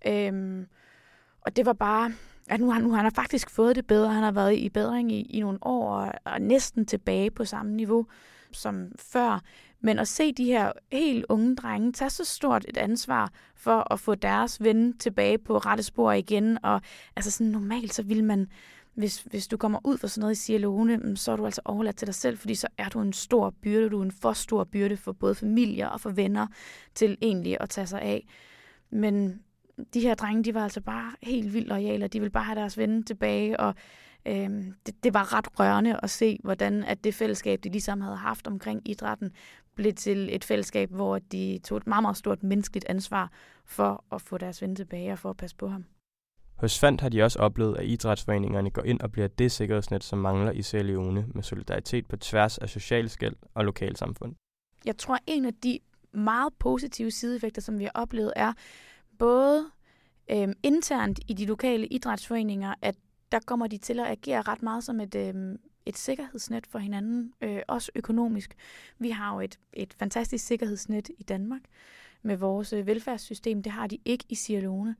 Øhm, 0.07 0.65
og 1.41 1.55
det 1.55 1.65
var 1.65 1.73
bare, 1.73 2.11
at 2.49 2.59
nu, 2.59 2.73
nu 2.73 2.91
han 2.91 3.05
har 3.05 3.11
faktisk 3.15 3.49
fået 3.49 3.75
det 3.75 3.87
bedre. 3.87 4.13
Han 4.13 4.23
har 4.23 4.31
været 4.31 4.55
i 4.55 4.69
bedring 4.69 5.11
i, 5.11 5.21
i 5.21 5.39
nogle 5.39 5.59
år 5.61 5.95
og, 5.95 6.13
og 6.23 6.41
næsten 6.41 6.85
tilbage 6.85 7.31
på 7.31 7.45
samme 7.45 7.75
niveau 7.75 8.05
som 8.55 8.91
før. 8.99 9.41
Men 9.81 9.99
at 9.99 10.07
se 10.07 10.31
de 10.31 10.45
her 10.45 10.71
helt 10.91 11.25
unge 11.29 11.55
drenge 11.55 11.91
tage 11.91 12.09
så 12.09 12.25
stort 12.25 12.65
et 12.67 12.77
ansvar 12.77 13.31
for 13.55 13.93
at 13.93 13.99
få 13.99 14.15
deres 14.15 14.63
ven 14.63 14.97
tilbage 14.97 15.37
på 15.37 15.57
rette 15.57 15.83
spor 15.83 16.11
igen, 16.11 16.57
og 16.63 16.81
altså 17.15 17.31
sådan 17.31 17.51
normalt, 17.51 17.93
så 17.93 18.03
vil 18.03 18.23
man, 18.23 18.47
hvis, 18.93 19.21
hvis 19.21 19.47
du 19.47 19.57
kommer 19.57 19.79
ud 19.83 19.97
for 19.97 20.07
sådan 20.07 20.21
noget 20.21 20.35
i 20.35 20.39
Sierra 20.39 20.97
mm, 20.97 21.15
så 21.15 21.31
er 21.31 21.35
du 21.35 21.45
altså 21.45 21.61
overladt 21.65 21.97
til 21.97 22.07
dig 22.07 22.15
selv, 22.15 22.37
fordi 22.37 22.55
så 22.55 22.67
er 22.77 22.89
du 22.89 23.01
en 23.01 23.13
stor 23.13 23.49
byrde, 23.61 23.89
du 23.89 23.99
er 23.99 24.03
en 24.03 24.11
for 24.11 24.33
stor 24.33 24.63
byrde 24.63 24.97
for 24.97 25.11
både 25.11 25.35
familier 25.35 25.87
og 25.87 26.01
for 26.01 26.09
venner 26.09 26.47
til 26.95 27.17
egentlig 27.21 27.57
at 27.59 27.69
tage 27.69 27.87
sig 27.87 28.01
af. 28.01 28.27
Men 28.89 29.41
de 29.93 30.01
her 30.01 30.15
drenge, 30.15 30.43
de 30.43 30.53
var 30.53 30.63
altså 30.63 30.81
bare 30.81 31.11
helt 31.21 31.53
vildt 31.53 31.67
lojale, 31.67 32.05
og 32.05 32.13
de 32.13 32.19
ville 32.19 32.31
bare 32.31 32.43
have 32.43 32.59
deres 32.59 32.77
ven 32.77 33.03
tilbage, 33.03 33.59
og 33.59 33.75
øhm, 34.25 34.73
det, 34.85 35.03
det 35.03 35.13
var 35.13 35.33
ret 35.33 35.59
rørende 35.59 35.99
at 36.03 36.09
se, 36.09 36.39
hvordan 36.43 36.83
at 36.83 37.03
det 37.03 37.13
fællesskab, 37.13 37.63
de 37.63 37.69
ligesom 37.69 38.01
havde 38.01 38.15
haft 38.15 38.47
omkring 38.47 38.89
idrætten, 38.89 39.31
blev 39.75 39.93
til 39.93 40.35
et 40.35 40.43
fællesskab, 40.43 40.91
hvor 40.91 41.19
de 41.19 41.59
tog 41.63 41.77
et 41.77 41.87
meget, 41.87 42.01
meget 42.01 42.17
stort 42.17 42.43
menneskeligt 42.43 42.85
ansvar 42.89 43.31
for 43.65 44.03
at 44.11 44.21
få 44.21 44.37
deres 44.37 44.61
ven 44.61 44.75
tilbage 44.75 45.11
og 45.11 45.19
for 45.19 45.29
at 45.29 45.37
passe 45.37 45.55
på 45.55 45.67
ham. 45.67 45.85
Hos 46.55 46.79
Fandt 46.79 47.01
har 47.01 47.09
de 47.09 47.23
også 47.23 47.39
oplevet, 47.39 47.77
at 47.77 47.85
idrætsforeningerne 47.85 48.69
går 48.69 48.83
ind 48.83 49.01
og 49.01 49.11
bliver 49.11 49.27
det 49.27 49.51
sikkerhedsnet, 49.51 50.03
som 50.03 50.19
mangler 50.19 50.51
i 50.51 50.61
Sierra 50.61 50.83
Leone 50.83 51.25
med 51.35 51.43
solidaritet 51.43 52.07
på 52.07 52.17
tværs 52.17 52.57
af 52.57 52.69
sociale 52.69 53.09
skæld 53.09 53.35
og 53.53 53.65
lokalsamfund. 53.65 54.35
Jeg 54.85 54.97
tror, 54.97 55.17
en 55.27 55.45
af 55.45 55.53
de 55.53 55.79
meget 56.13 56.53
positive 56.59 57.11
sideeffekter, 57.11 57.61
som 57.61 57.79
vi 57.79 57.83
har 57.83 57.91
oplevet, 57.95 58.33
er 58.35 58.53
både 59.21 59.65
øh, 60.31 60.47
internt 60.63 61.19
i 61.27 61.33
de 61.33 61.45
lokale 61.45 61.87
idrætsforeninger, 61.87 62.73
at 62.81 62.95
der 63.31 63.39
kommer 63.45 63.67
de 63.67 63.77
til 63.77 63.99
at 63.99 64.07
agere 64.07 64.41
ret 64.41 64.61
meget 64.61 64.83
som 64.83 64.99
et, 64.99 65.15
øh, 65.15 65.57
et 65.85 65.97
sikkerhedsnet 65.97 66.67
for 66.67 66.79
hinanden, 66.79 67.33
øh, 67.41 67.61
også 67.67 67.91
økonomisk. 67.95 68.55
Vi 68.99 69.09
har 69.09 69.33
jo 69.33 69.39
et, 69.39 69.59
et 69.73 69.93
fantastisk 69.93 70.45
sikkerhedsnet 70.45 71.09
i 71.17 71.23
Danmark 71.23 71.61
med 72.21 72.37
vores 72.37 72.73
øh, 72.73 72.87
velfærdssystem. 72.87 73.63
Det 73.63 73.71
har 73.71 73.87
de 73.87 73.97
ikke 74.05 74.25
i 74.29 74.35
Sierra 74.35 74.61
Leone. 74.61 74.95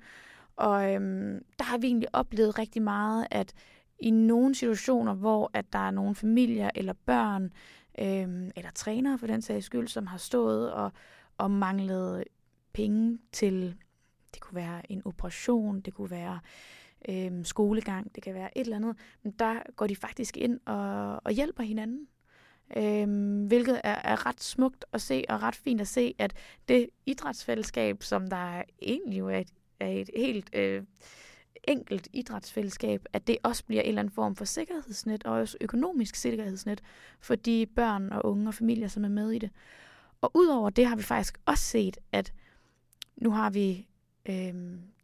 Og 0.56 0.94
øhm, 0.94 1.46
der 1.60 1.66
har 1.66 1.78
vi 1.78 1.88
egentlig 1.88 2.10
oplevet 2.16 2.60
rigtig 2.60 2.82
meget, 2.82 3.28
at 3.32 3.54
i 4.00 4.12
nogle 4.12 4.56
situationer, 4.56 5.14
hvor 5.14 5.52
at 5.54 5.74
der 5.74 5.80
er 5.80 5.92
nogle 5.92 6.16
familier 6.16 6.70
eller 6.76 6.94
børn, 7.06 7.54
øhm, 8.00 8.52
eller 8.56 8.72
trænere 8.76 9.18
for 9.18 9.28
den 9.28 9.42
sags 9.42 9.66
skyld, 9.66 9.88
som 9.88 10.08
har 10.08 10.18
stået 10.18 10.74
og, 10.74 10.92
og 11.38 11.52
manglet 11.52 12.24
penge 12.74 13.20
til, 13.32 13.76
det 14.34 14.42
kunne 14.42 14.56
være 14.56 14.92
en 14.92 15.02
operation, 15.06 15.82
det 15.82 15.94
kunne 15.94 16.12
være 16.12 16.40
øh, 17.10 17.46
skolegang, 17.46 18.16
det 18.16 18.24
kan 18.24 18.34
være 18.34 18.58
et 18.58 18.62
eller 18.62 18.76
andet, 18.76 18.98
men 19.24 19.34
der 19.40 19.60
går 19.76 19.88
de 19.88 19.96
faktisk 19.96 20.38
ind 20.38 20.60
og, 20.66 21.22
og 21.24 21.32
hjælper 21.32 21.64
hinanden. 21.64 22.08
Øhm, 22.78 23.46
hvilket 23.48 23.82
er, 23.84 23.96
er 24.04 24.26
ret 24.26 24.44
smukt 24.44 24.86
at 24.94 25.02
se, 25.02 25.24
og 25.30 25.44
ret 25.44 25.56
fint 25.56 25.82
at 25.82 25.88
se, 25.88 26.16
at 26.18 26.34
det 26.68 26.90
idrætsfællesskab, 27.06 28.04
som 28.04 28.28
der 28.28 28.64
egentlig 28.82 29.20
jo 29.20 29.30
er 29.30 29.38
et, 29.38 29.50
er 29.80 29.88
et 29.88 30.10
helt 30.16 30.50
øh, 30.54 30.84
enkelt 31.64 32.08
idrætsfællesskab, 32.14 33.06
at 33.14 33.28
det 33.28 33.38
også 33.44 33.66
bliver 33.66 33.82
en 33.82 33.88
eller 33.88 34.00
anden 34.00 34.14
form 34.14 34.36
for 34.36 34.46
sikkerhedsnet, 34.46 35.24
og 35.24 35.34
også 35.34 35.58
økonomisk 35.62 36.16
sikkerhedsnet 36.16 36.82
for 37.20 37.36
de 37.36 37.66
børn 37.76 38.12
og 38.12 38.26
unge 38.26 38.48
og 38.48 38.54
familier, 38.54 38.88
som 38.88 39.04
er 39.04 39.10
med 39.10 39.32
i 39.32 39.40
det. 39.40 39.50
Og 40.22 40.32
udover 40.34 40.70
det 40.70 40.86
har 40.86 40.96
vi 40.96 41.04
faktisk 41.04 41.38
også 41.46 41.64
set, 41.64 41.98
at 42.12 42.34
nu 43.18 43.32
har 43.32 43.50
vi 43.50 43.88
øh, 44.30 44.54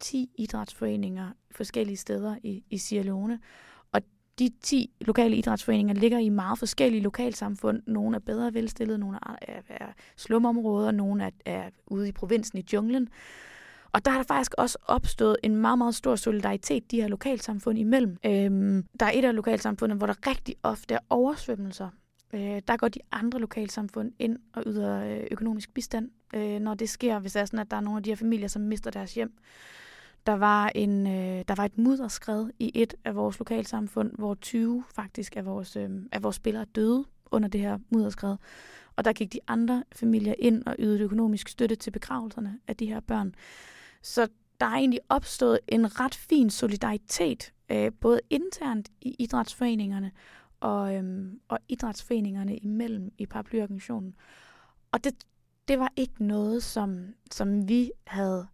10 0.00 0.30
idrætsforeninger 0.38 1.28
forskellige 1.50 1.96
steder 1.96 2.36
i, 2.42 2.64
i 2.70 2.78
Sierra 2.78 3.04
Leone, 3.04 3.40
og 3.92 4.00
de 4.38 4.50
10 4.62 4.90
lokale 5.00 5.36
idrætsforeninger 5.36 5.94
ligger 5.94 6.18
i 6.18 6.28
meget 6.28 6.58
forskellige 6.58 7.02
lokalsamfund. 7.02 7.82
Nogle 7.86 8.16
er 8.16 8.20
bedre 8.20 8.54
velstillede, 8.54 8.98
nogle 8.98 9.18
er, 9.22 9.36
er, 9.42 9.60
er 9.68 9.92
slumområder, 10.16 10.90
nogle 10.90 11.24
er, 11.24 11.30
er 11.44 11.70
ude 11.86 12.08
i 12.08 12.12
provinsen 12.12 12.58
i 12.58 12.64
junglen. 12.72 13.08
Og 13.92 14.04
der 14.04 14.10
er 14.10 14.16
der 14.16 14.22
faktisk 14.22 14.54
også 14.58 14.78
opstået 14.86 15.36
en 15.42 15.56
meget, 15.56 15.78
meget 15.78 15.94
stor 15.94 16.16
solidaritet 16.16 16.90
de 16.90 17.00
her 17.00 17.08
lokalsamfund 17.08 17.78
imellem. 17.78 18.16
Øhm, 18.26 18.84
der 19.00 19.06
er 19.06 19.10
et 19.14 19.24
af 19.24 19.34
lokalsamfundene, 19.34 19.98
hvor 19.98 20.06
der 20.06 20.28
rigtig 20.30 20.54
ofte 20.62 20.94
er 20.94 20.98
oversvømmelser. 21.10 21.88
Øh, 22.32 22.62
der 22.68 22.76
går 22.76 22.88
de 22.88 23.00
andre 23.12 23.38
lokalsamfund 23.38 24.12
ind 24.18 24.38
og 24.52 24.62
yder 24.66 25.04
øh, 25.04 25.26
økonomisk 25.30 25.74
bistand, 25.74 26.10
øh, 26.34 26.60
når 26.60 26.74
det 26.74 26.90
sker, 26.90 27.18
hvis 27.18 27.32
det 27.32 27.40
er 27.40 27.44
sådan, 27.44 27.58
at 27.58 27.70
der 27.70 27.76
er 27.76 27.80
nogle 27.80 27.96
af 27.96 28.02
de 28.02 28.10
her 28.10 28.16
familier, 28.16 28.48
som 28.48 28.62
mister 28.62 28.90
deres 28.90 29.14
hjem. 29.14 29.32
Der 30.26 30.32
var, 30.32 30.72
en, 30.74 31.06
øh, 31.06 31.44
der 31.48 31.54
var 31.54 31.64
et 31.64 31.78
mudderskred 31.78 32.46
i 32.58 32.72
et 32.74 32.94
af 33.04 33.14
vores 33.14 33.38
lokalsamfund, 33.38 34.12
hvor 34.18 34.34
20 34.34 34.84
faktisk 34.94 35.36
af 35.36 35.46
vores, 35.46 35.76
øh, 35.76 35.90
af 36.12 36.22
vores 36.22 36.36
spillere 36.36 36.64
døde 36.64 37.04
under 37.30 37.48
det 37.48 37.60
her 37.60 37.78
mudderskred. 37.90 38.36
Og 38.96 39.04
der 39.04 39.12
gik 39.12 39.32
de 39.32 39.40
andre 39.48 39.84
familier 39.92 40.34
ind 40.38 40.62
og 40.66 40.76
ydede 40.78 41.02
økonomisk 41.02 41.48
støtte 41.48 41.76
til 41.76 41.90
begravelserne 41.90 42.58
af 42.68 42.76
de 42.76 42.86
her 42.86 43.00
børn. 43.00 43.34
Så 44.02 44.28
der 44.60 44.66
er 44.66 44.74
egentlig 44.74 45.00
opstået 45.08 45.58
en 45.68 46.00
ret 46.00 46.14
fin 46.14 46.50
solidaritet, 46.50 47.52
øh, 47.70 47.92
både 48.00 48.20
internt 48.30 48.88
i 49.00 49.16
idrætsforeningerne 49.18 50.12
og, 50.60 50.94
øhm, 50.94 51.40
og 51.48 51.58
idrætsforeningerne 51.68 52.56
imellem 52.56 53.12
i 53.18 53.26
paraplyorganisationen. 53.26 54.14
Og 54.92 55.04
det, 55.04 55.14
det 55.68 55.78
var 55.78 55.92
ikke 55.96 56.24
noget, 56.24 56.62
som, 56.62 57.14
som 57.30 57.68
vi 57.68 57.90
havde 58.06 58.46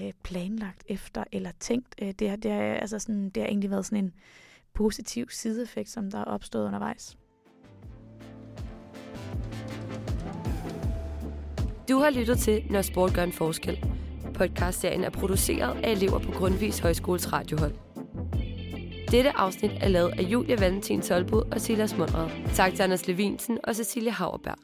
øh, 0.00 0.12
planlagt 0.22 0.84
efter 0.86 1.24
eller 1.32 1.50
tænkt. 1.60 1.94
Øh, 2.02 2.12
det, 2.18 2.30
har, 2.30 2.36
det, 2.36 2.50
har, 2.50 2.60
altså 2.60 2.98
sådan, 2.98 3.30
det 3.30 3.42
har 3.42 3.48
egentlig 3.48 3.70
været 3.70 3.86
sådan 3.86 4.04
en 4.04 4.14
positiv 4.74 5.30
sideeffekt, 5.30 5.88
som 5.88 6.10
der 6.10 6.18
er 6.18 6.24
opstået 6.24 6.66
undervejs. 6.66 7.18
Du 11.88 11.98
har 11.98 12.10
lyttet 12.10 12.38
til 12.38 12.62
Når 12.70 12.82
sport 12.82 13.14
gør 13.14 13.22
en 13.22 13.32
forskel. 13.32 13.84
Podcastserien 14.34 15.04
er 15.04 15.10
produceret 15.10 15.84
af 15.84 15.92
elever 15.92 16.18
på 16.18 16.32
Grundvis 16.32 16.78
Højskoles 16.78 17.32
radiohold. 17.32 17.91
Dette 19.12 19.36
afsnit 19.36 19.70
er 19.80 19.88
lavet 19.88 20.12
af 20.18 20.22
Julia 20.22 20.56
Valentin 20.60 21.02
Solbud 21.02 21.42
og 21.52 21.60
Silas 21.60 21.96
Mundred. 21.96 22.30
Tak 22.54 22.74
til 22.74 22.82
Anders 22.82 23.06
Levinsen 23.06 23.58
og 23.64 23.76
Cecilie 23.76 24.10
Hauerberg. 24.10 24.56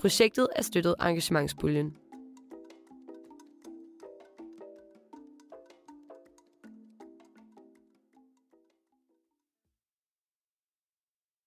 Projektet 0.00 0.48
er 0.56 0.62
støttet 0.62 0.94
af 1.00 1.08
engagementsbuljen. 1.08 1.94